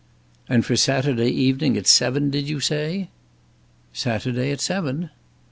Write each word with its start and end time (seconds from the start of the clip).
"And 0.49 0.65
for 0.65 0.75
Saturday 0.75 1.29
evening 1.29 1.77
at 1.77 1.85
seven, 1.85 2.31
did 2.31 2.49
you 2.49 2.59
say?" 2.59 3.09
"Saturday 3.93 4.49
at 4.49 4.59
seven." 4.59 5.11